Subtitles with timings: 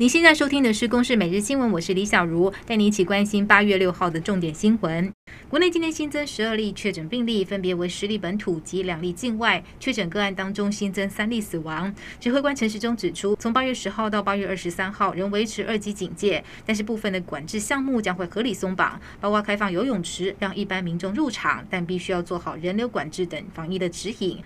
[0.00, 5.12] 您现在收听的是《公视每日新闻》，我是李小茹，带你一起关心八月六号的重点新闻。
[5.50, 9.62] 国内今天新增十二例确诊病例，分别为十例本土及两例境外。
[9.78, 11.94] 确诊个案当中新增三例死亡。
[12.18, 24.38] 指挥官陈时中指出，从八月十号到八月二十三号仍维持二级警戒，但是部分的管制项目将会合理松绑，包括开放游泳池，让一般民众入场，但必须要做好人流管制等防疫的指引。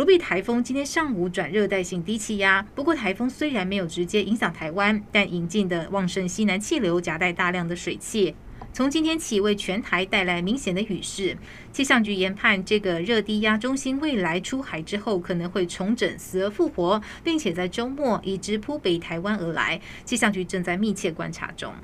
[0.00, 8.34] 卢碧台风今天上午转热带性低气压，不过台风虽然没有直接影响台湾，但引进的旺盛西南气流夹带大量的水汽，
[8.72, 11.36] 从今天起为全台带来明显的雨势。
[11.70, 19.78] 气象局研判，这个热低压中心未来出海之后可能会重整，死而复活，并且在周末移至扑北台湾而来。
[20.06, 21.74] 气象局正在密切观察中。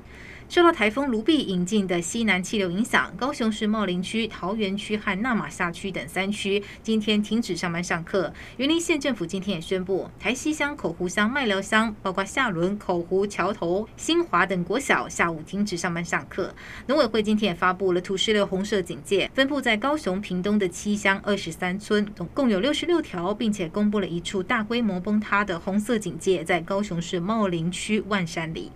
[0.49, 8.33] 受到台风卢碧引进的西南气流影响，高雄市茂林区、桃园区和那玛夏区等三区今天停止上班上课。
[8.55, 16.55] 云林县政府今天也宣布，台西乡、口湖乡、麦寮乡，包括下仑、口湖、桥头、新华等国小下午停止上班上课。
[16.85, 28.71] 农委会今天也发布了土石流红色警戒，分布在高雄屏东的七乡二十三村，总共有六十六条，并且公布了一处大规模崩塌的红色警戒，在高雄市茂林区万山里。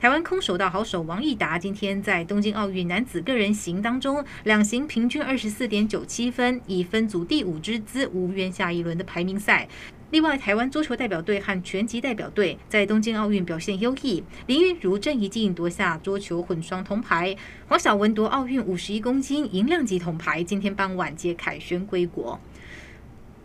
[0.00, 9.68] 台湾空手道好手王义达今天在东京奥运男子个人行当中，两型平均二十四点九七分，以分组第五之姿无缘下一轮的排名赛。
[10.10, 22.40] 另外，台湾桌球代表队和拳击代表队在东京奥运表现优异，林昀儒、郑怡静夺下桌球混双铜牌，黄晓雯夺奥运五十一公斤银量级铜牌，今天傍晚接凯旋归国。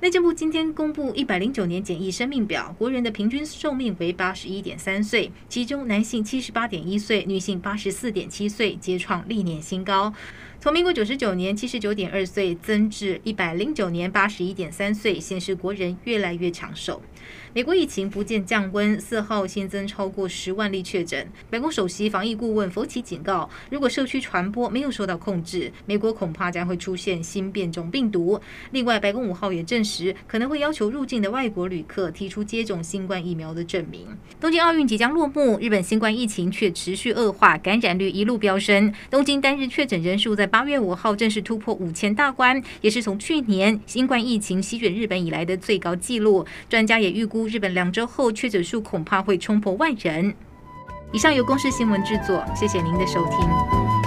[0.03, 10.13] 内政部今天公布一百零九年检疫生命表，国人的平均寿命为八十一点三岁，其中男性七十八点一岁，女性八十四点七岁，皆创历年新高。
[10.59, 17.01] 从民国九十九年七十九点二岁增至一百零九年八十一点三岁，显示国人越来越长寿。
[17.53, 21.25] 美国疫情不见降温，四号新增超过十万例确诊。
[21.49, 28.39] 白宫首席防疫顾问佛奇警告，如果社区传播没有受到控制，美国恐怕将会出现新变种病毒。
[28.71, 34.07] 另外，白宫五号也证实，时可能会要求入境的外国旅客提出接种新冠疫苗的证明。
[34.41, 38.91] 东京奥运即将落幕，日本新冠疫情却持续恶化，感染率一路飙升。
[39.11, 46.45] 东京单日确诊人数在八月五号正式突破五千大关，也是从去年新冠疫情席卷日本以来的最高纪录。
[46.67, 47.43] 专家也预估。
[47.53, 50.33] 日本两周后确诊数恐怕会冲破万人。
[51.11, 54.02] 以上由公视新闻制作，谢谢您的收听。